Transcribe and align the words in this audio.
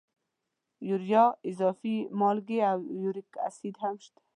یوریا، 0.89 1.25
اضافي 1.51 1.95
مالګې 2.19 2.59
او 2.71 2.79
یوریک 3.03 3.31
اسید 3.47 3.75
هم 3.83 3.95
شته. 4.05 4.21